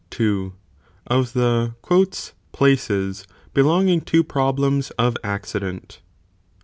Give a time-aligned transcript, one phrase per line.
[0.19, 1.75] IL—Of the"
[2.53, 5.99] Places," belonging to Problems of Accident.